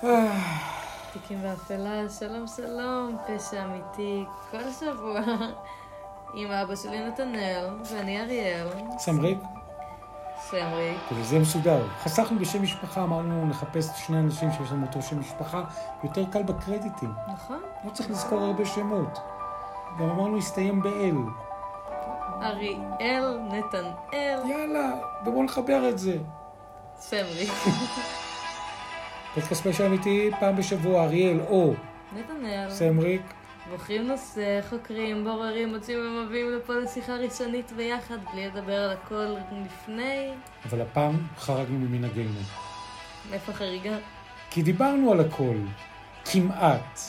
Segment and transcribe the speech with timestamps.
[0.00, 5.20] תיקים באפלה, שלום שלום, פשע אמיתי, כל שבוע
[6.34, 8.68] עם אבא שלי נתנאל ואני אריאל.
[8.98, 9.38] סמריק,
[10.40, 10.94] סמרי.
[11.12, 11.86] וזה מסודר.
[12.02, 15.64] חסכנו בשם משפחה, אמרנו נחפש שני אנשים שיש להם אותו שם משפחה,
[16.04, 17.12] יותר קל בקרדיטים.
[17.32, 17.62] נכון?
[17.84, 19.18] לא צריך לזכור הרבה שמות.
[19.98, 21.16] גם אמרנו הסתיים באל.
[22.42, 24.92] אריאל, נתנאל, יאללה,
[25.26, 26.18] ובואו נחבר את זה.
[26.98, 27.46] סמרי.
[29.34, 31.74] פודקאסט פשע אמיתי, פעם בשבוע, אריאל או
[32.16, 32.70] נתנאל.
[32.70, 33.22] סמריק.
[33.70, 40.30] בוחרים נושא, חוקרים, בוררים, מוצאים ומביאים לפה לשיחה ראשונית ביחד, בלי לדבר על הכל לפני.
[40.68, 42.40] אבל הפעם חרגנו ממנהגנו.
[43.32, 43.96] איפה החריגה?
[44.50, 45.56] כי דיברנו על הכל.
[46.32, 47.00] כמעט.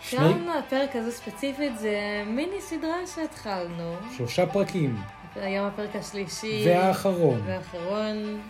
[0.00, 3.94] שני, גם הפרק הזה ספציפית זה מיני סדרה שהתחלנו.
[4.16, 4.96] שלושה פרקים.
[5.36, 6.64] היום הפרק השלישי.
[6.66, 7.40] והאחרון.
[7.44, 8.40] והאחרון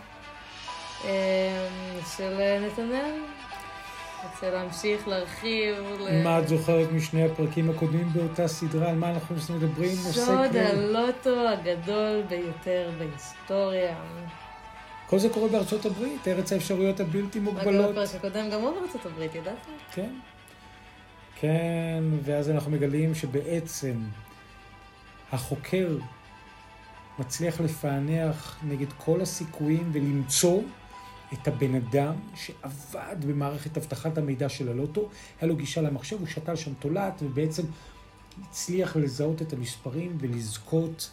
[2.17, 3.15] של נתנאל.
[4.23, 5.75] רוצה להמשיך, להרחיב.
[5.99, 8.89] ל- מה את זוכרת משני הפרקים הקודמים באותה סדרה?
[8.89, 9.95] על מה אנחנו מדברים?
[9.95, 10.59] סוד כללי.
[10.65, 13.95] הלוטו הגדול ביותר בהיסטוריה.
[15.07, 17.89] כל זה קורה בארצות הברית, ארץ האפשרויות הבלתי אגב, מוגבלות.
[17.97, 19.55] הפרק הקודם גם הוא בארצות הברית, ידעת?
[19.91, 20.09] כן.
[21.35, 23.93] כן, ואז אנחנו מגלים שבעצם
[25.31, 25.87] החוקר
[27.19, 30.61] מצליח לפענח נגד כל הסיכויים ולמצוא
[31.33, 35.09] את הבן אדם שעבד במערכת אבטחת המידע של הלוטו,
[35.41, 37.63] היה לו גישה למחשב, הוא שתל שם תולעת ובעצם
[38.43, 41.09] הצליח לזהות את המספרים ולזכות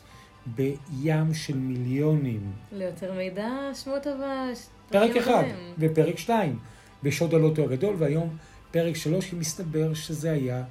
[0.46, 2.52] בים של מיליונים.
[2.72, 4.44] ליותר מידע, שמעו טובה.
[4.88, 5.44] פרק אחד
[5.78, 6.58] ופרק שתיים
[7.02, 8.36] בשוד הלוטו הגדול, והיום
[8.70, 10.64] פרק שלוש, כי מסתבר שזה היה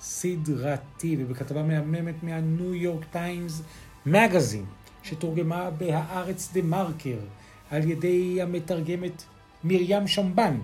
[0.00, 3.62] סדרתי, ובכתבה מהממת מהניו יורק טיימס
[4.06, 4.64] מגזין,
[5.02, 7.18] שתורגמה בהארץ דה מרקר
[7.72, 9.22] על ידי המתרגמת
[9.64, 10.58] מרים שמבן.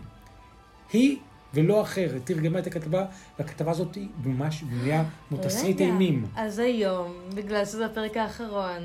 [0.92, 1.16] היא
[1.54, 3.04] ולא אחרת תרגמה את הכתבה,
[3.38, 6.26] והכתבה הזאת היא ממש בנויה כמו תסריט אימים.
[6.36, 8.82] אז היום, בגלל שזה הפרק האחרון,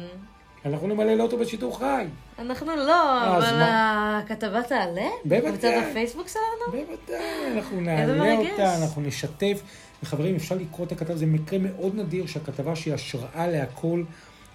[0.66, 2.06] אנחנו נמלא לאוטו בשידור חי.
[2.40, 4.20] אנחנו לא, אבל מה?
[4.20, 5.10] הכתבה תעלה?
[5.26, 5.42] בוודאי.
[5.52, 6.86] בקבוצת הפייסבוק שלנו?
[6.86, 8.36] בוודאי, אנחנו נעלה.
[8.36, 9.62] אותה, אנחנו נשתף.
[10.04, 14.04] וחברים, אפשר לקרוא את הכתבה, זה מקרה מאוד נדיר שהכתבה שהיא השראה להכל,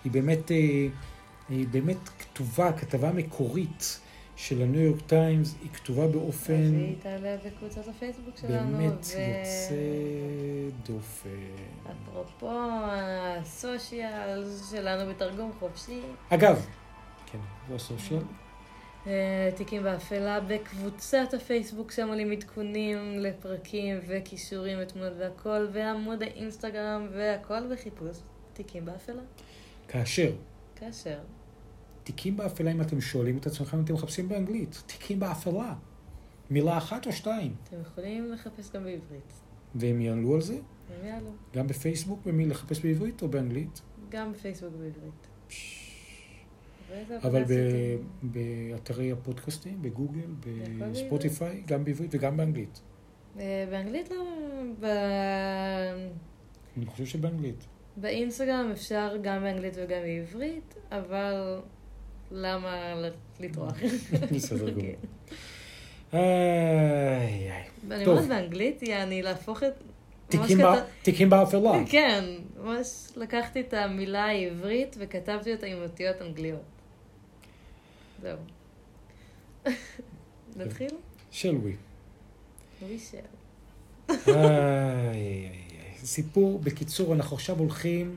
[0.04, 0.56] היא באמת, אה,
[1.48, 4.00] היא באמת כתובה, כתבה מקורית
[4.36, 8.76] של הניו יורק טיימס, היא כתובה אז באופן היא תעלה בקבוצת הפייסבוק שלנו.
[8.78, 9.74] באמת ו- יוצא
[10.86, 11.28] דופן.
[11.90, 16.66] אפרופו הסושיאל שלנו בתרגום חופשי, אגב,
[17.26, 17.38] כן,
[17.68, 18.22] זה הסושיאל.
[19.06, 27.72] אה, תיקים באפלה, בקבוצת הפייסבוק שם עולים עדכונים לפרקים וכישורים ותמונות והכל, ועמוד האינסטגרם והכל
[27.72, 28.16] בחיפוש
[28.52, 29.22] תיקים באפלה.
[29.88, 30.30] כאשר
[30.76, 31.18] כאשר.
[32.08, 34.82] תיקים באפלה, אם אתם שואלים את עצמכם, אתם מחפשים באנגלית.
[34.86, 35.74] תיקים באפלה.
[36.50, 37.54] מילה אחת או שתיים.
[37.64, 39.32] אתם יכולים לחפש גם בעברית.
[39.74, 40.54] והם יעלו על זה?
[40.54, 41.30] הם יעלו.
[41.54, 43.82] גם בפייסבוק, במי לחפש בעברית או באנגלית?
[44.08, 45.26] גם בפייסבוק בעברית.
[47.22, 47.44] אבל?
[48.22, 50.34] באתרי הפודקאסטים, בגוגל?
[50.78, 52.82] בספוטיפיי, גם בעברית וגם באנגלית.
[53.38, 54.24] אה, באנגלית לא...
[54.80, 54.84] ב...
[56.76, 57.66] אני חושב שבאנגלית.
[57.96, 61.60] באינסטגרם אפשר גם באנגלית וגם בעברית, אבל
[62.30, 62.94] למה
[63.40, 63.74] לטרוח?
[64.34, 64.82] בסדר גמור.
[64.82, 66.16] כן.
[66.18, 67.64] איי, איי.
[67.90, 68.06] אני.
[68.06, 69.72] אומרת באנגלית, יעני להפוך את...
[71.02, 71.72] תיקים באפלה.
[71.88, 72.24] כן,
[72.62, 76.60] ממש לקחתי את המילה העברית וכתבתי אותה עם אותיות אנגליות.
[78.22, 78.38] זהו.
[80.56, 80.90] נתחיל?
[81.30, 81.76] של ווי.
[82.82, 82.98] איי,
[84.26, 85.50] איי.
[86.04, 88.16] סיפור, בקיצור, אנחנו עכשיו הולכים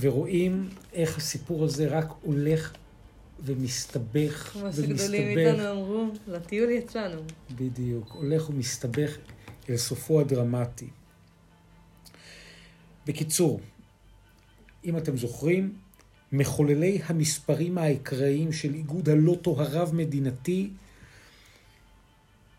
[0.00, 2.72] ורואים איך הסיפור הזה רק הולך
[3.44, 7.20] ומסתבך כמו שגדולים מאיתנו אמרו, לטיול יצאנו.
[7.56, 9.16] בדיוק, הולך ומסתבך
[9.70, 10.88] אל סופו הדרמטי.
[13.06, 13.60] בקיצור,
[14.84, 15.74] אם אתם זוכרים,
[16.32, 20.70] מחוללי המספרים האקראיים של איגוד הלוטו הרב-מדינתי,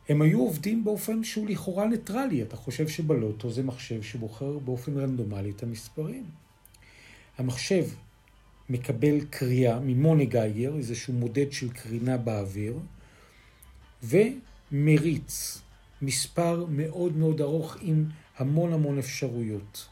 [0.09, 2.41] הם היו עובדים באופן שהוא לכאורה ניטרלי.
[2.41, 6.25] אתה חושב שבלוטו זה מחשב שבוחר באופן רנדומלי את המספרים.
[7.37, 7.85] המחשב
[8.71, 12.79] מקבל קריאה ממוני גייגר, איזשהו מודד של קרינה באוויר,
[14.03, 15.61] ומריץ
[16.01, 18.05] מספר מאוד מאוד ארוך עם
[18.37, 19.87] המון המון אפשרויות.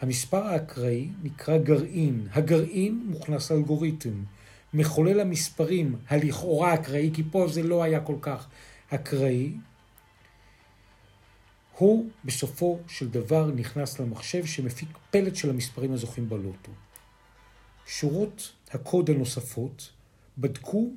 [0.00, 2.26] המספר האקראי נקרא גרעין.
[2.32, 4.22] הגרעין מוכנס לאלגוריתם.
[4.74, 8.46] מחולל המספרים הלכאורה אקראי, כי פה זה לא היה כל כך
[8.90, 9.52] אקראי,
[11.78, 16.72] הוא בסופו של דבר נכנס למחשב שמפיק פלט של המספרים הזוכים בלוטו.
[17.86, 19.90] שורות הקוד הנוספות
[20.38, 20.90] בדקו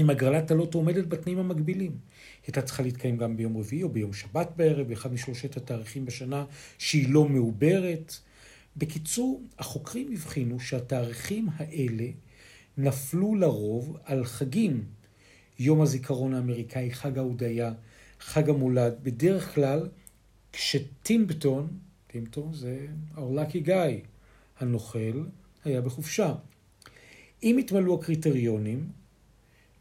[0.00, 1.98] אם הגרלת הלוטו עומדת בתנאים המקבילים.
[2.46, 6.44] הייתה צריכה להתקיים גם ביום רביעי או ביום שבת בערב, באחד משלושת התאריכים בשנה
[6.78, 8.14] שהיא לא מעוברת.
[8.76, 12.06] בקיצור, החוקרים הבחינו שהתאריכים האלה
[12.78, 14.84] נפלו לרוב על חגים.
[15.58, 17.72] יום הזיכרון האמריקאי, חג ההודיה,
[18.20, 18.94] חג המולד.
[19.02, 19.88] בדרך כלל,
[20.52, 21.68] כשטימפטון,
[22.06, 22.86] טימפטון זה
[23.16, 24.06] our lucky guy,
[24.58, 25.24] הנוכל,
[25.64, 26.34] היה בחופשה.
[27.42, 28.88] אם התמלאו הקריטריונים,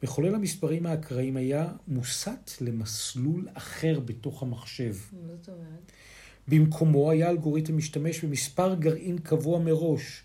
[0.03, 4.95] מחולל המספרים האקראיים היה מוסט למסלול אחר בתוך המחשב.
[5.11, 5.91] מה זאת אומרת?
[6.47, 10.23] במקומו היה אלגוריתם משתמש במספר גרעין קבוע מראש.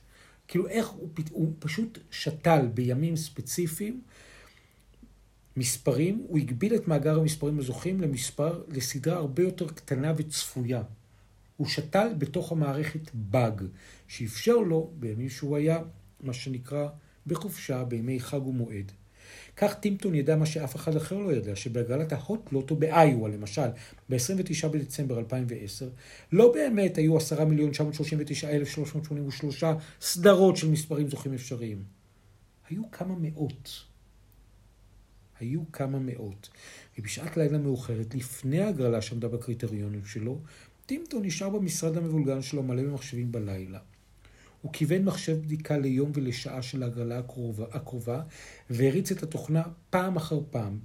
[0.48, 4.00] כאילו איך הוא, פת- הוא פשוט שתל בימים ספציפיים
[5.56, 10.82] מספרים, הוא הגביל את מאגר המספרים הזוכים למספר, לסדרה הרבה יותר קטנה וצפויה.
[11.56, 13.62] הוא שתל בתוך המערכת באג,
[14.08, 15.78] שאפשר לו, בימים שהוא היה,
[16.20, 16.88] מה שנקרא,
[17.26, 18.92] בחופשה, בימי חג ומועד.
[19.56, 23.68] כך טימפטון ידע מה שאף אחד אחר לא ידע, שבהגרלת ההוט לוטו באיואה, למשל,
[24.10, 25.88] ב-29 בדצמבר 2010,
[26.32, 29.64] לא באמת היו 10 מיליון 939,383
[30.00, 31.82] סדרות של מספרים זוכים אפשריים.
[32.68, 33.84] היו כמה מאות.
[35.40, 36.48] היו כמה מאות.
[36.98, 40.40] ובשעת לילה מאוחרת, לפני ההגרלה שעמדה בקריטריונים שלו,
[40.86, 43.78] טימפטון נשאר במשרד המבולגן שלו מלא במחשבים בלילה.
[44.62, 48.22] הוא כיוון מחשב בדיקה ליום ולשעה של ההגרלה הקרובה, הקרובה
[48.70, 50.78] והריץ את התוכנה פעם אחר פעם.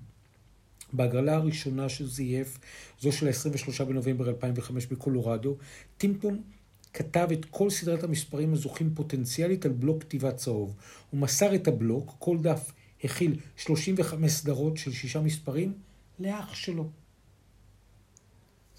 [0.94, 2.60] בהגרלה הראשונה שזייף,
[3.00, 5.58] זו של ה-23 בנובמבר 2005 בקולורדו,
[5.98, 6.42] טימפטון
[6.94, 10.76] כתב את כל סדרת המספרים הזוכים פוטנציאלית על בלוק כתיבה צהוב.
[11.10, 12.72] הוא מסר את הבלוק, כל דף
[13.04, 15.74] הכיל 35 סדרות של שישה מספרים,
[16.20, 16.90] לאח שלו.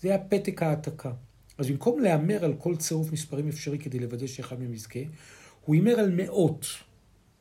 [0.00, 1.12] זה היה פתק העתקה.
[1.58, 5.00] אז במקום להמר על כל צירוף מספרים אפשרי כדי לוודא שאחד מהם יזכה,
[5.64, 6.66] הוא הימר על מאות.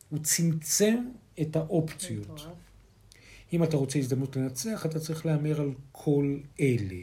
[0.10, 0.98] הוא צמצם
[1.42, 2.48] את האופציות.
[3.54, 7.02] אם אתה רוצה הזדמנות לנצח, אתה צריך להמר על כל אלה.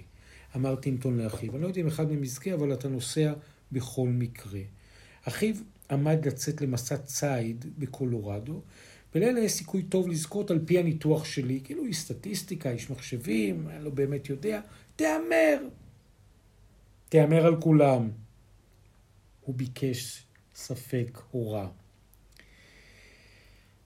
[0.57, 1.53] אמר טינטון לאחיו.
[1.55, 3.33] אני לא יודע אם אחד מהם יזכה, אבל אתה נוסע
[3.73, 4.61] בכל מקרה.
[5.25, 5.55] אחיו
[5.91, 8.63] עמד לצאת למסע ציד בקולורדו,
[9.15, 13.85] ולאלה יש סיכוי טוב לזכות על פי הניתוח שלי, כאילו איש סטטיסטיקה, איש מחשבים, אני
[13.85, 14.61] לא באמת יודע,
[14.97, 15.59] תהמר.
[17.11, 18.11] תהמר על כולם.
[19.41, 21.69] הוא ביקש ספק הורע.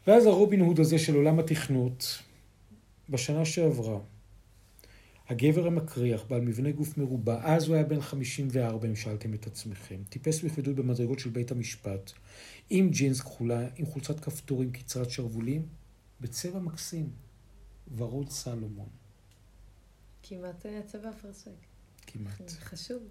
[0.06, 2.22] ואז הרובין הוד הזה של עולם התכנות,
[3.08, 3.98] בשנה שעברה,
[5.28, 10.02] הגבר המקריח, בעל מבנה גוף מרובע, אז הוא היה בן 54, אם שאלתם את עצמכם,
[10.08, 12.12] טיפס בכבדות במדרגות של בית המשפט,
[12.70, 15.66] עם ג'ינס כחולה, עם חולצת כפתורים קצרת שרוולים,
[16.20, 17.10] בצבע מקסים,
[17.96, 18.88] ורוד סלומון,
[20.22, 21.73] כמעט אה, צבע אפרסק.
[22.14, 22.50] כמעט.
[22.50, 23.02] חשוב.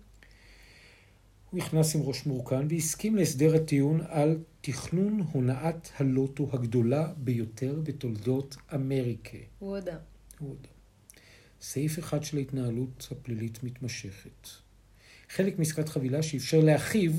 [1.50, 8.55] הוא נכנס עם ראש מורכן והסכים להסדר הטיעון על תכנון הונאת הלוטו הגדולה ביותר בתולדות
[8.75, 9.38] אמריקה.
[9.59, 9.97] הוא הודה.
[10.39, 10.69] הוא הודה.
[11.61, 14.47] סעיף אחד של ההתנהלות הפלילית מתמשכת.
[15.29, 17.11] חלק מעסקת חבילה שאפשר לאחיו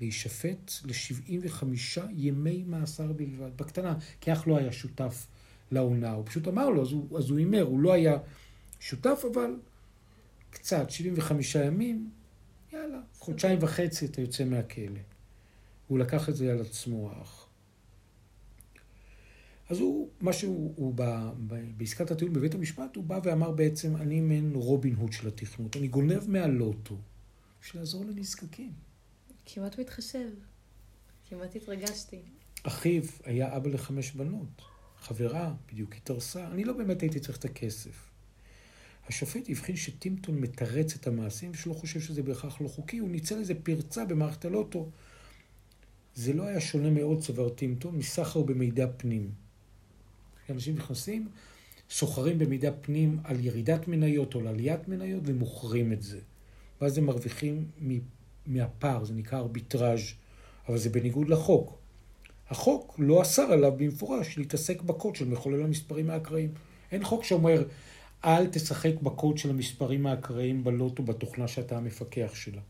[0.00, 1.64] להישפט ל-75
[2.10, 3.56] ימי מאסר בלבד.
[3.56, 5.26] בקטנה, כי אח לא היה שותף
[5.70, 6.12] להונאה.
[6.12, 8.18] הוא פשוט אמר לו, אז הוא, אז הוא הימר, הוא לא היה
[8.80, 9.50] שותף, אבל
[10.50, 12.10] קצת, 75 ימים,
[12.72, 15.00] יאללה, חודשיים וחצי אתה יוצא מהכלא.
[15.86, 17.48] הוא לקח את זה על עצמו, האח.
[19.68, 21.02] אז הוא, מה שהוא, הוא ב,
[21.46, 25.76] ב, בעסקת הטיעון בבית המשפט, הוא בא ואמר בעצם, אני מעין רובין הוד של התכנות,
[25.76, 26.96] אני גונב מהלוטו,
[27.62, 28.72] בשביל לעזור לנזקקים.
[29.46, 30.28] כמעט מתחשב.
[31.28, 32.22] כמעט התרגשתי.
[32.62, 34.62] אחיו היה אבא לחמש בנות,
[34.98, 38.10] חברה בדיוק התארסה, אני לא באמת הייתי צריך את הכסף.
[39.08, 43.54] השופט הבחין שטימפטון מתרץ את המעשים ושלא חושב שזה בהכרח לא חוקי, הוא ניצל איזה
[43.54, 44.88] פרצה במערכת הלוטו.
[46.14, 49.30] זה לא היה שונה מאוד, סבר טימפטון, מסחר במידע פנים.
[50.50, 51.28] אנשים נכנסים,
[51.90, 56.18] סוחרים במידע פנים על ירידת מניות או על עליית מניות ומוכרים את זה.
[56.80, 57.64] ואז הם מרוויחים
[58.46, 60.00] מהפער, זה נקרא ארביטראז',
[60.68, 61.78] אבל זה בניגוד לחוק.
[62.50, 66.52] החוק לא אסר עליו במפורש להתעסק בקוד של מחולל המספרים האקראיים.
[66.92, 67.64] אין חוק שאומר,
[68.24, 72.60] אל תשחק בקוד של המספרים האקראיים בלוטו בתוכנה שאתה המפקח שלה.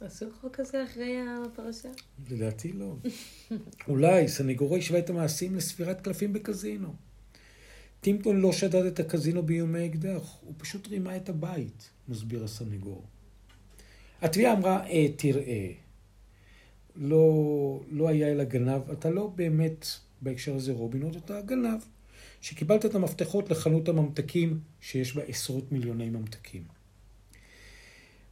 [0.00, 1.88] עשו חוק כזה אחרי הפרשה?
[2.30, 2.96] לדעתי לא.
[3.88, 6.94] אולי סנגורו השווה את המעשים לספירת קלפים בקזינו.
[8.00, 13.04] טימפטון לא שדד את הקזינו באיומי אקדח, הוא פשוט רימה את הבית, מסביר הסנגור.
[14.22, 15.68] התביעה אמרה, אה, תראה,
[16.96, 19.86] לא, לא היה אלא גנב, אתה לא באמת
[20.22, 21.80] בהקשר הזה רובין הוד, אתה גנב,
[22.40, 26.64] שקיבלת את המפתחות לחנות הממתקים שיש בה עשרות מיליוני ממתקים.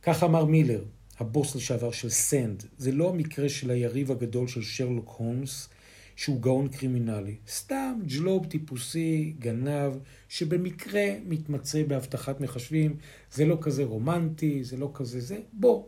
[0.02, 0.84] כך אמר מילר,
[1.18, 5.68] הבוס לשעבר של סנד, זה לא המקרה של היריב הגדול של שרלוק הולמס,
[6.16, 7.36] שהוא גאון קרימינלי.
[7.48, 9.92] סתם ג'לוב טיפוסי, גנב,
[10.28, 12.96] שבמקרה מתמצא באבטחת מחשבים.
[13.32, 15.38] זה לא כזה רומנטי, זה לא כזה זה.
[15.52, 15.84] בוא,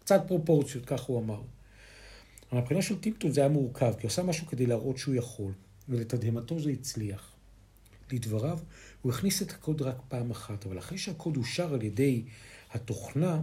[0.00, 1.42] קצת פרופורציות, כך הוא אמר.
[2.52, 5.52] אבל מבחינה של טימפטון זה היה מורכב, כי הוא עשה משהו כדי להראות שהוא יכול,
[5.88, 7.32] ולתדהמתו זה הצליח.
[8.12, 8.58] לדבריו,
[9.02, 12.24] הוא הכניס את הקוד רק פעם אחת, אבל אחרי שהקוד אושר על ידי
[12.72, 13.42] התוכנה,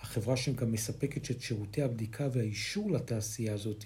[0.00, 3.84] החברה שגם מספקת את שירותי הבדיקה והאישור לתעשייה הזאת,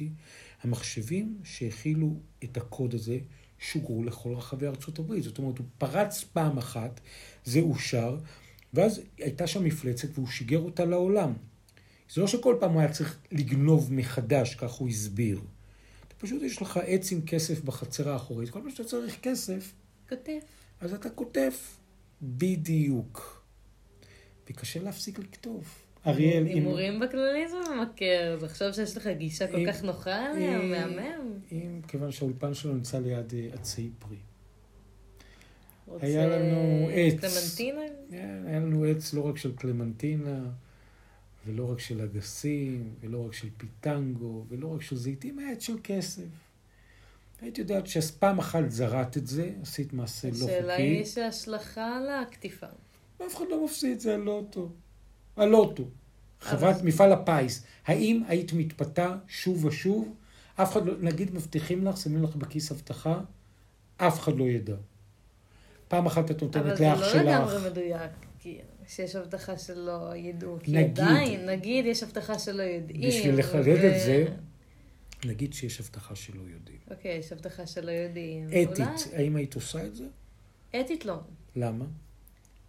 [0.63, 3.19] המחשבים שהכילו את הקוד הזה
[3.59, 5.23] שוגרו לכל רחבי ארצות הברית.
[5.23, 7.01] זאת אומרת, הוא פרץ פעם אחת,
[7.45, 8.19] זה אושר,
[8.75, 11.33] ואז הייתה שם מפלצת והוא שיגר אותה לעולם.
[12.15, 15.41] זה לא שכל פעם הוא היה צריך לגנוב מחדש, כך הוא הסביר.
[16.19, 19.73] פשוט, יש לך עץ עם כסף בחצר האחורית, כל פעם שאתה צריך כסף,
[20.09, 20.39] כותב.
[20.81, 21.51] אז אתה כותב
[22.23, 23.43] בדיוק.
[24.51, 25.65] וקשה להפסיק לכתוב.
[26.07, 26.47] אריאל, אם...
[26.47, 31.33] הימורים בכללי זה ממכר, אז עכשיו שיש לך גישה כל כך נוחה אליה, אם- מהמם.
[31.53, 34.17] אם, כיוון שהאולפן שלו נמצא ליד אה, עצי פרי.
[36.01, 37.15] היה לנו עץ.
[37.21, 37.81] קלמנטינה?
[38.11, 40.41] היה היה לנו עץ לא רק של קלמנטינה,
[41.47, 45.77] ולא רק של אגסים, ולא רק של פיטנגו, ולא רק של זיתים, היה עץ של
[45.85, 46.23] כסף.
[47.43, 50.83] היית יודעת שפעם אחת זרעת את זה, עשית מעשה לא השאלה חוקי.
[50.83, 52.67] היא יש השלכה על הקטיפה.
[53.27, 54.69] אף אחד לא מפסיד, זה הלוטו.
[55.37, 55.85] הלוטו.
[56.41, 57.63] חברת אבל- מפעל הפיס.
[57.87, 60.15] האם היית מתפתה שוב ושוב?
[60.55, 63.21] אף אחד לא, נגיד מבטיחים לך, שמים לך בכיס הבטחה,
[63.97, 64.75] אף אחד לא ידע.
[65.89, 67.23] פעם אחת את אבל נותנת זה לאח לא שלך.
[67.23, 70.57] לגמרי מדויק, כי שיש הבטחה שלא ידעו.
[70.63, 71.01] כי נגיד.
[71.01, 73.09] עדיין, נגיד, יש הבטחה שלא יודעים.
[73.09, 74.25] בשביל לחדד ו- את זה,
[75.25, 76.79] נגיד שיש הבטחה שלא יודעים.
[76.91, 78.49] אוקיי, יש הבטחה שלא יודעים.
[78.49, 80.05] אתית, אולי- האם היית עושה את זה?
[80.81, 81.15] אתית לא,
[81.57, 81.85] למה?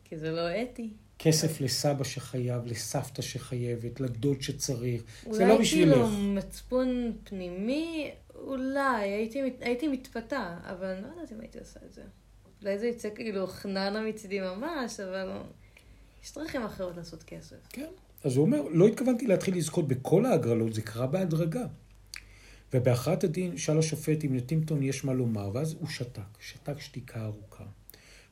[0.03, 0.89] כי זה לא אתי.
[1.19, 5.03] כסף לסבא שחייב, לסבתא שחייבת, לדוד שצריך.
[5.23, 5.93] זה אולי לא בשבילך.
[5.93, 8.79] כאילו מצפון פנימי, אולי,
[9.09, 12.01] הייתי, הייתי מתפתה, אבל אני לא יודעת אם הייתי עושה את זה.
[12.61, 15.29] אולי זה יצא כאילו חננה מצידי ממש, אבל
[16.23, 17.55] יש דרכים אחרות לעשות כסף.
[17.69, 17.89] כן.
[18.23, 21.65] אז הוא אומר, לא התכוונתי להתחיל לזכות בכל ההגרלות, זה קרה בהדרגה.
[22.73, 27.65] ובהכרעת הדין שאל השופט אם לטימפטון יש מה לומר, ואז הוא שתק, שתק שתיקה ארוכה.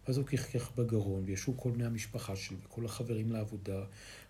[0.07, 3.83] ואז הוא כחכך בגרון, וישבו כל בני המשפחה שלו, וכל החברים לעבודה,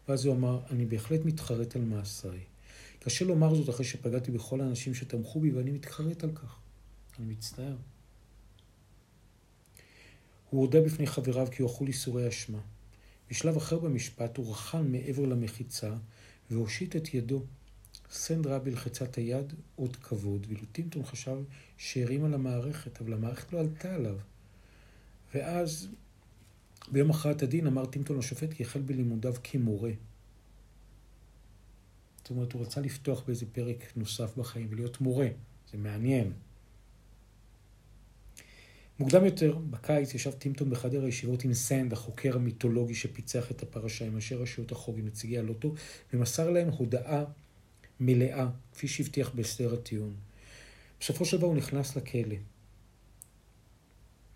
[0.08, 2.40] ואז הוא אמר, אני בהחלט מתחרט על מעשיי.
[3.00, 6.56] קשה לומר זאת אחרי שפגעתי בכל האנשים שתמכו בי, ואני מתחרט על כך.
[7.20, 7.76] אני מצטער.
[10.50, 12.60] הוא הודה בפני חבריו כי הוא אכול ייסורי אשמה.
[13.30, 15.94] בשלב אחר במשפט הוא רחן מעבר למחיצה
[16.52, 17.44] והושיט את ידו.
[18.12, 21.38] סנד ראה בלחיצת היד עוד כבוד, ואילו טימפטון חשב
[21.78, 24.18] שהרים על המערכת, אבל המערכת לא עלתה עליו.
[25.36, 25.88] ואז,
[26.92, 29.92] ביום הכרעת הדין, אמר טימפטון לשופט כי החל בלימודיו כמורה.
[32.18, 35.28] זאת אומרת, הוא רצה לפתוח באיזה פרק נוסף בחיים ולהיות מורה.
[35.72, 36.34] זה מעניין.
[39.00, 44.16] מוקדם יותר, בקיץ, ישב טימפטון בחדר הישיבות עם סנד, החוקר המיתולוגי שפיצח את הפרשה עם
[44.16, 45.74] אנשי רשויות החוק עם נציגי הלוטו,
[46.14, 47.24] ומסר להם הודעה
[48.02, 50.16] מלאה, כפי שהבטיח בהסדר הטיעון.
[51.00, 52.36] בסופו של דבר הוא נכנס לכלא.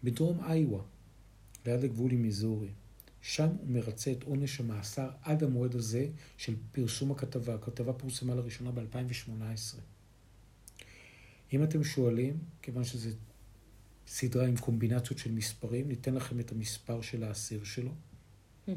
[0.03, 0.81] בדרום איווה,
[1.65, 2.69] ליד הגבול עם מיזורי.
[3.21, 6.07] שם הוא מרצה את עונש המאסר עד המועד הזה
[6.37, 7.55] של פרסום הכתבה.
[7.55, 9.77] הכתבה פורסמה לראשונה ב-2018.
[11.53, 13.09] אם אתם שואלים, כיוון שזו
[14.07, 17.91] סדרה עם קומבינציות של מספרים, ניתן לכם את המספר של האסיר שלו,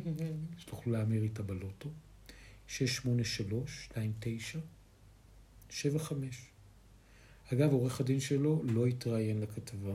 [0.58, 1.90] שתוכלו להמיר איתה בלוטו.
[2.66, 3.88] 683,
[5.70, 6.48] 29, 75.
[7.52, 9.94] אגב, עורך הדין שלו לא התראיין לכתבה.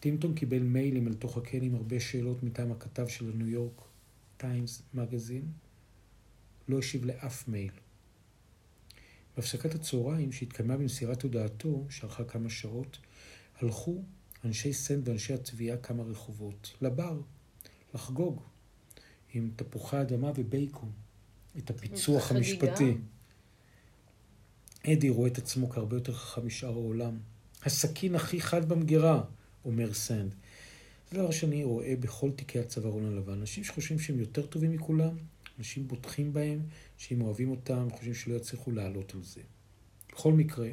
[0.00, 3.80] טימפטון קיבל מיילים אל תוך הכלא עם הרבה שאלות מטעם הכתב של הניו יורק
[4.36, 5.44] טיימס מגזין.
[6.68, 7.72] לא השיב לאף מייל.
[9.36, 12.98] בהפסקת הצהריים שהתקיימה במסירת הודעתו, שארכה כמה שעות,
[13.60, 14.02] הלכו
[14.44, 17.20] אנשי סנד ואנשי התביעה כמה רחובות, לבר,
[17.94, 18.42] לחגוג,
[19.34, 20.92] עם תפוחי אדמה ובייקון,
[21.58, 22.32] את הפיצוח.
[22.32, 22.94] המשפטי.
[24.86, 27.18] אדי רואה את עצמו כהרבה יותר חכם משאר העולם.
[27.62, 29.22] הסכין הכי חד במגירה,
[29.64, 30.34] אומר סנד.
[31.12, 33.32] דבר שאני רואה בכל תיקי הצווארון הלבן.
[33.32, 35.16] אנשים שחושבים שהם יותר טובים מכולם,
[35.58, 36.60] אנשים בוטחים בהם,
[36.98, 39.40] שאם אוהבים אותם, חושבים שלא יצליחו לעלות על זה.
[40.12, 40.68] בכל מקרה,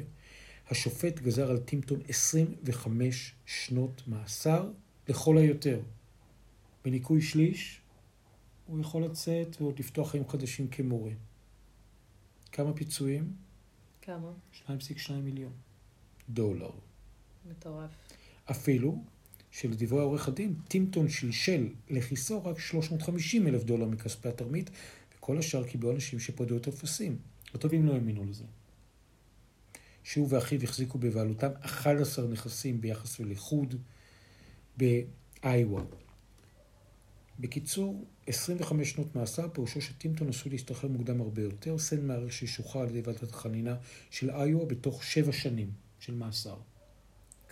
[0.70, 4.70] השופט גזר על טימפטון 25 שנות מאסר
[5.08, 5.80] לכל היותר.
[6.84, 7.80] בניכוי שליש,
[8.66, 11.12] הוא יכול לצאת ועוד לפתוח חיים חדשים כמורה.
[12.52, 13.47] כמה פיצויים?
[14.08, 14.32] כמה?
[14.66, 15.52] 2.2 מיליון
[16.28, 16.70] דולר.
[17.50, 17.90] מטורף.
[18.50, 19.04] אפילו
[19.50, 24.70] שלדברי עורך הדין, טימפטון שלשל לכיסו רק 350 אלף דולר מכספי התרמית,
[25.16, 27.18] וכל השאר קיבלו אנשים שפרדו את הטפסים.
[27.54, 28.44] הטובים לא האמינו לזה.
[30.02, 33.74] שהוא ואחיו החזיקו בבעלותם 11 נכסים ביחס ולחוד
[34.76, 35.82] באיווה.
[37.38, 41.78] בקיצור, 25 שנות מאסר, פירושו שטימפטון עשוי להשתחרר מוקדם הרבה יותר.
[41.78, 43.76] סן מעריך שישוחרר על ידי ועדת החנינה
[44.10, 45.70] של איווה בתוך שבע שנים
[46.00, 46.56] של מאסר.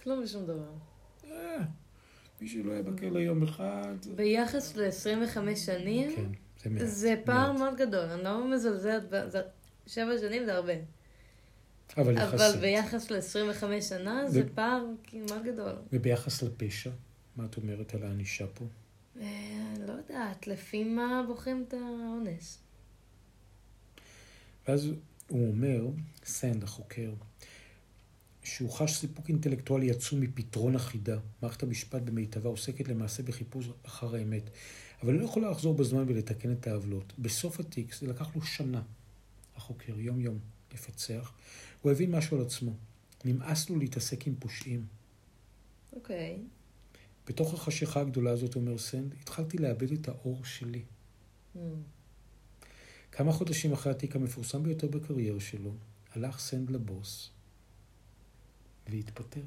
[0.03, 0.71] כלום ושום דבר.
[1.25, 1.59] אה,
[2.41, 3.95] מי שלא היה בכלא יום אחד...
[4.17, 6.31] ביחס ל-25 שנים, כן,
[6.63, 6.83] זה מעט.
[6.87, 7.61] זה פער מעט.
[7.61, 8.05] מאוד גדול.
[8.05, 9.03] אני לא מזלזלת,
[9.87, 10.73] שבע שנים זה הרבה.
[11.97, 12.57] אבל אבל.
[12.61, 15.73] ביחס ל-25 שנה ו- זה פער כמעט גדול.
[15.93, 16.91] וביחס לפשע,
[17.37, 18.65] מה את אומרת על הענישה פה?
[19.87, 22.57] לא יודעת, לפי מה בוחרים את העונש.
[24.69, 24.89] ואז
[25.29, 25.87] הוא אומר,
[26.25, 27.15] סנד, החוקר,
[28.43, 31.19] שהוא חש סיפוק אינטלקטואלי עצום מפתרון החידה.
[31.43, 34.51] מערכת המשפט במיטבה עוסקת למעשה בחיפוש אחר האמת,
[35.03, 37.13] אבל לא יכולה לחזור בזמן ולתקן את העוולות.
[37.19, 38.83] בסוף התיק זה לקח לו שנה,
[39.57, 40.39] החוקר, יום-יום,
[40.75, 41.33] לפצח.
[41.83, 42.73] הוא הבין משהו על עצמו.
[43.25, 44.87] נמאס לו להתעסק עם פושעים.
[45.93, 46.39] אוקיי.
[47.27, 50.83] בתוך החשיכה הגדולה הזאת, אומר סנד, התחלתי לאבד את האור שלי.
[51.55, 51.59] Hmm.
[53.13, 55.75] כמה חודשים אחרי התיק המפורסם ביותר בקריירה שלו,
[56.15, 57.31] הלך סנד לבוס
[58.89, 59.43] והתפטר.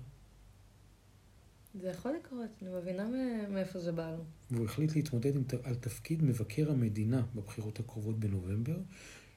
[1.81, 3.07] זה יכול לקרות, אני מבינה
[3.49, 4.23] מאיפה זה בא לו.
[4.51, 8.77] והוא החליט להתמודד עם, על תפקיד מבקר המדינה בבחירות הקרובות בנובמבר,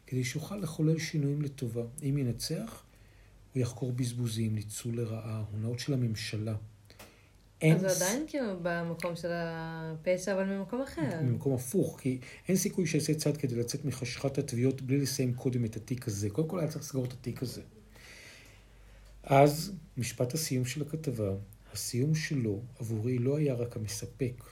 [0.07, 1.83] כדי שיוכל לחולל שינויים לטובה.
[2.03, 2.85] אם ינצח,
[3.55, 6.57] הוא יחקור בזבוזים, ניצול לרעה, הונאות של הממשלה.
[7.63, 11.21] אין אז זה עדיין כאילו במקום של הפשע, אבל ממקום אחר.
[11.23, 15.77] ממקום הפוך, כי אין סיכוי שיעשה צעד כדי לצאת מחשכת התביעות בלי לסיים קודם את
[15.77, 16.31] התיק הזה.
[16.31, 17.63] קודם כל היה צריך לסגור את התיק הזה.
[19.23, 21.31] אז, משפט הסיום של הכתבה,
[21.73, 24.43] הסיום שלו עבורי לא היה רק המספק,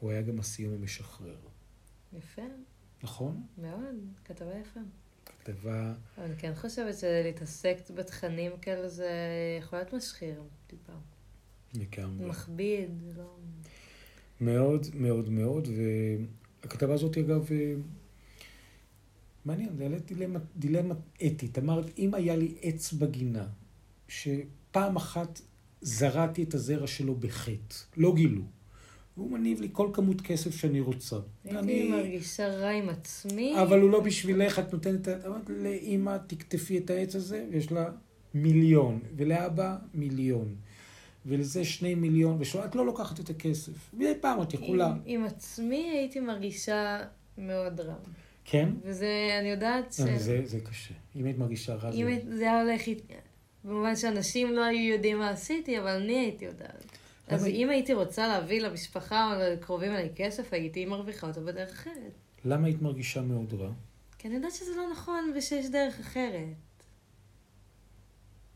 [0.00, 1.36] הוא היה גם הסיום המשחרר.
[2.18, 2.42] יפה,
[3.02, 3.42] נכון?
[3.58, 4.80] מאוד, כתבה יפה.
[5.26, 9.10] כתבה, אני כן חושבת שלהתעסק בתכנים כאלה זה
[9.58, 10.92] יכול להיות משחיר טיפה.
[11.74, 12.26] לגמרי.
[12.26, 13.36] מכביד, לא...
[14.40, 15.68] מאוד מאוד מאוד,
[16.62, 17.74] והכתבה הזאת אגב, אה,
[19.44, 20.94] מעניין, זה דילמה, דילמה
[21.26, 21.58] אתית.
[21.58, 23.46] אמרת, אם היה לי עץ בגינה,
[24.08, 25.40] שפעם אחת
[25.80, 28.42] זרעתי את הזרע שלו בחטא, לא גילו,
[29.16, 31.16] והוא מניב לי כל כמות כסף שאני רוצה.
[31.44, 33.62] הייתי מרגישה רע עם עצמי.
[33.62, 37.90] אבל הוא לא בשבילך, את נותנת, את אמרת לאמא, תקטפי את העץ הזה, ויש לה
[38.34, 40.54] מיליון, ולאבא מיליון,
[41.26, 43.94] ולזה שני מיליון, ואת לא לוקחת את הכסף.
[43.94, 44.86] מדי פעם את יכולה.
[44.86, 46.98] עם, עם עצמי הייתי מרגישה
[47.38, 47.94] מאוד רע.
[48.44, 48.68] כן?
[48.82, 50.00] וזה, אני יודעת ש...
[50.00, 50.94] אה, זה, זה קשה.
[51.16, 52.36] אם היית מרגישה רע, אם זה...
[52.36, 53.14] זה היה הולך איתי...
[53.64, 56.84] במובן שאנשים לא היו יודעים מה עשיתי, אבל אני הייתי יודעת.
[57.28, 62.12] אז אם הייתי רוצה להביא למשפחה או לקרובים אליי כסף, הייתי מרוויחה אותו בדרך אחרת.
[62.44, 63.70] למה היית מרגישה מאוד רע?
[64.18, 66.56] כי אני יודעת שזה לא נכון ושיש דרך אחרת.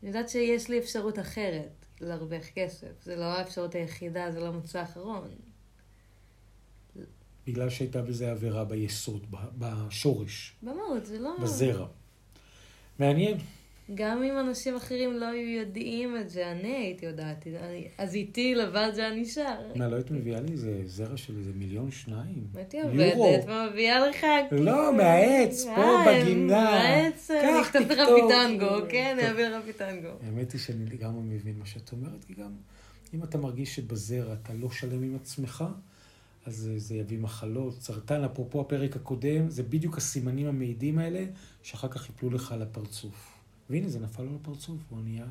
[0.03, 3.03] אני יודעת שיש לי אפשרות אחרת להרוויח כסף.
[3.03, 5.27] זה לא האפשרות היחידה, זה לא המוצא האחרון.
[7.47, 9.25] בגלל שהייתה בזה עבירה ביסוד,
[9.57, 11.35] בשורש, במהות, זה לא...
[11.41, 11.87] בזרע.
[12.99, 13.37] מעניין.
[13.95, 17.47] גם אם אנשים אחרים לא היו יודעים את זה, אני הייתי יודעת.
[17.97, 19.57] אז איתי לבד זה היה נשאר.
[19.75, 22.47] מה, לא היית מביאה לי איזה זרע של איזה מיליון שניים?
[22.55, 22.81] הייתי.
[22.81, 24.25] עובדת ומביאה לך...
[24.51, 26.63] לא, מהעץ, פה אה, בגינה.
[26.63, 28.09] מהעץ, אכתוב לך.
[28.15, 30.09] פיטנגו, כן, אביא לך פיטנגו.
[30.25, 32.51] האמת היא שאני לגמרי מבין מה שאת אומרת, כי גם
[33.13, 35.63] אם אתה מרגיש שבזרע אתה לא שלם עם עצמך,
[36.45, 37.81] אז זה, זה יביא מחלות.
[37.81, 41.25] סרטן, אפרופו הפרק הקודם, זה בדיוק הסימנים המעידים האלה,
[41.63, 43.36] שאחר כך יפלו לך על הפרצוף.
[43.69, 45.25] והנה, זה נפל לו לפרצוף, הוא נהיה,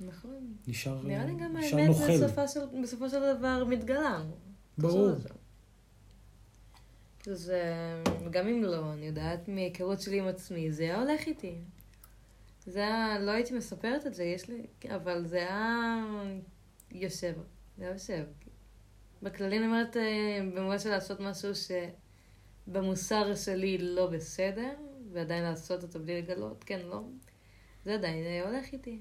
[0.00, 0.54] נכון.
[0.68, 2.12] נשאר, נראה לי גם נשאר האמת נוכל.
[2.24, 4.22] בסופו של- בסופו של דבר מתגלה.
[4.78, 5.10] ברור.
[7.24, 7.62] זה,
[8.30, 11.54] גם אם לא, אני יודעת מהיכרות שלי עם עצמי, זה היה הולך איתי.
[12.66, 14.66] זה היה, לא הייתי מספרת את זה, יש לי,
[14.96, 16.04] אבל זה היה
[16.92, 17.34] יושב,
[17.78, 18.24] זה היה יושב.
[19.22, 20.02] בכללי אני אומרת, אה,
[20.54, 21.48] במובן של לעשות משהו
[22.66, 24.70] שבמוסר שלי לא בסדר,
[25.12, 27.02] ועדיין לעשות אותו בלי לגלות, כן, לא,
[27.84, 28.98] זה עדיין הולך איתי.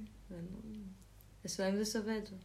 [1.45, 1.85] השאלה זה
[2.27, 2.35] זה.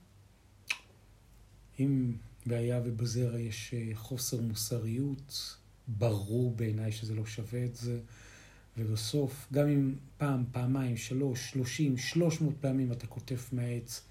[1.80, 2.12] אם
[2.46, 5.56] והיה ובזרע יש אה, חוסר מוסריות,
[5.88, 8.00] ברור בעיניי שזה לא שווה את זה.
[8.78, 14.02] ובסוף, גם אם פעם, פעמיים, שלוש, שלושים, שלוש מאות פעמים אתה קוטף מהעץ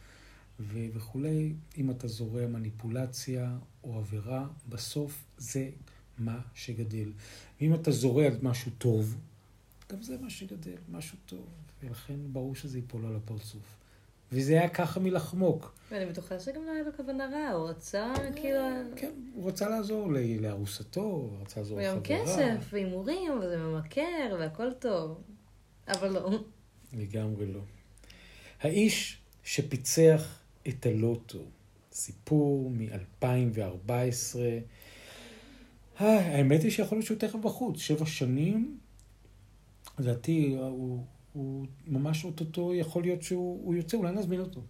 [0.59, 5.69] ו- וכולי, אם אתה זורע מניפולציה או עבירה, בסוף זה
[6.17, 7.11] מה שגדל.
[7.61, 9.17] ואם אתה זורע משהו טוב,
[9.91, 11.45] גם זה מה שגדל, משהו טוב.
[11.83, 13.77] ולכן ברור שזה ייפול על הפרצוף.
[14.31, 15.73] וזה היה ככה מלחמוק.
[15.91, 18.59] ואני בטוחה שגם לא היה לו כוונה רעה, הוא רצה כאילו...
[18.95, 22.23] כן, הוא רצה לעזור ל- לארוסתו, הוא רצה לעזור וגם לחברה.
[22.23, 25.21] כסף, והימורים, וזה ממכר, והכל טוב.
[25.87, 26.43] אבל לא.
[26.93, 27.59] לגמרי לא.
[28.61, 31.39] האיש שפיצח את הלוטו,
[31.91, 34.37] סיפור מ-2014.
[35.97, 38.77] האמת היא שיכול להיות שהוא תכף בחוץ, שבע שנים.
[39.99, 41.03] לדעתי, הוא,
[41.33, 44.61] הוא ממש אוטוטו, יכול להיות שהוא יוצא, אולי נזמין אותו.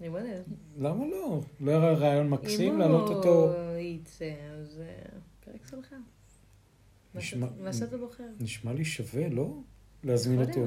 [0.00, 0.30] אני.
[0.78, 1.40] למה לא?
[1.60, 3.54] לא היה רעיון מקסים להעלות אותו?
[3.54, 5.94] אם הוא יצא, אז אה, פרק שלך.
[7.14, 8.24] נשמע- מה שאתה בוחר.
[8.40, 9.54] נשמע לי שווה, לא?
[10.04, 10.60] להזמין אותו.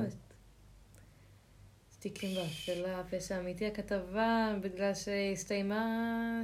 [1.91, 5.85] סטיקים באפלה, פשע אמיתי, הכתבה, בגלל שהסתיימה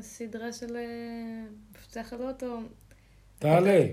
[0.01, 2.59] סדרה של אה, מפתח הלוטו.
[3.39, 3.85] תעלה.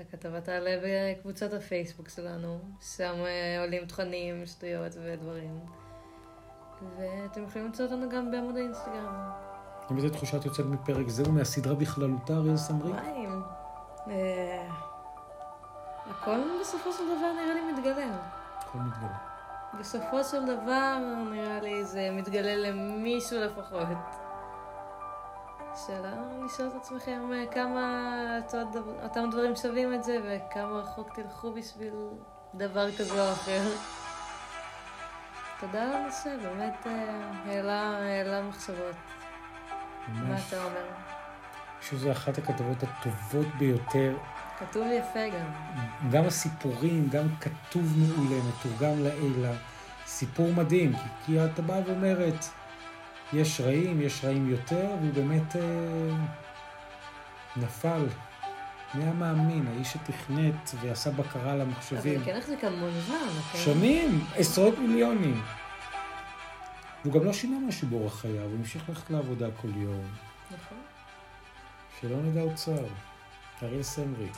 [0.00, 5.60] הכתבה תעלה בקבוצת הפייסבוק שלנו, שם אה, עולים תכנים, שטויות ודברים.
[6.98, 9.30] ואתם יכולים למצוא אותנו גם בעמוד האינסטגרם.
[9.90, 12.94] עם איזה תחושה את יוצאת מפרק זה ומהסדרה בכללותה, אריאל סמריק?
[12.94, 13.42] מים.
[14.08, 14.68] אה,
[16.10, 18.18] הכל בסופו של דבר נראה לי מתגלה.
[18.58, 19.18] הכל מתגלה.
[19.78, 20.98] בסופו של דבר,
[21.32, 24.23] נראה לי זה מתגלה למישהו לפחות.
[25.76, 26.12] שאלה
[26.44, 28.38] לשאול את עצמכם אה, כמה
[29.02, 31.94] אותם דברים שווים את זה וכמה רחוק תלכו בשביל
[32.54, 33.62] דבר כזה או אחר.
[35.60, 38.96] תודה על הנושא, באמת אה, העלה, העלה מחשבות.
[40.08, 40.36] מה.
[40.48, 40.86] אתה אומר?
[41.80, 44.16] שזו אחת הכתבות הטובות ביותר.
[44.58, 45.50] כתוב יפה גם.
[46.10, 49.52] גם הסיפורים, גם כתוב מעולה, מתורגם לעילה.
[50.06, 52.44] סיפור מדהים, כי, כי אתה בא ואומרת,
[53.34, 55.62] יש רעים, יש רעים יותר, והוא באמת אה,
[57.56, 58.06] נפל.
[58.94, 59.66] מי המאמין?
[59.66, 62.00] האיש שתכנת ועשה בקרה על אבל.
[62.00, 63.60] זה כן החזיק המון זמן, נכון?
[63.60, 65.42] שנים, עשרות מיליונים.
[67.04, 70.04] והוא גם לא שינה משהו באורח חייו, הוא המשיך ללכת לעבודה כל יום.
[70.50, 70.78] נכון.
[72.00, 72.86] שלא נדע עוד צער.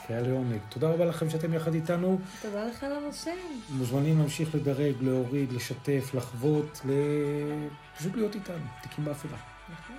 [0.08, 0.60] היה לי עונג.
[0.68, 2.18] תודה רבה לכם שאתם יחד איתנו.
[2.42, 3.30] תודה לך על הנושא.
[3.70, 6.90] מוזמנים להמשיך לדרג, להוריד, לשתף, לחוות, ל...
[7.98, 8.64] פשוט להיות איתנו.
[8.82, 9.38] תיקים באפלה.
[9.72, 9.96] נכון.